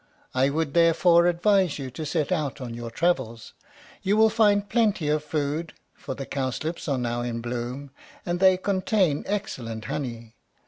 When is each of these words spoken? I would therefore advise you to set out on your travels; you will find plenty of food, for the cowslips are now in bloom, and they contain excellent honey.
I 0.33 0.49
would 0.49 0.73
therefore 0.73 1.27
advise 1.27 1.77
you 1.77 1.91
to 1.91 2.07
set 2.07 2.31
out 2.31 2.59
on 2.59 2.73
your 2.73 2.89
travels; 2.89 3.53
you 4.01 4.17
will 4.17 4.31
find 4.31 4.67
plenty 4.67 5.09
of 5.09 5.23
food, 5.23 5.73
for 5.93 6.15
the 6.15 6.25
cowslips 6.25 6.87
are 6.87 6.97
now 6.97 7.21
in 7.21 7.39
bloom, 7.39 7.91
and 8.25 8.39
they 8.39 8.57
contain 8.57 9.21
excellent 9.27 9.85
honey. 9.85 10.33